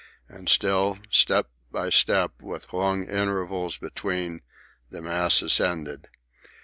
And 0.27 0.49
still, 0.49 0.97
step 1.11 1.51
by 1.71 1.91
step 1.91 2.41
with 2.41 2.73
long 2.73 3.07
intervals 3.07 3.77
between, 3.77 4.41
the 4.89 4.99
mass 4.99 5.43
ascended. 5.43 6.07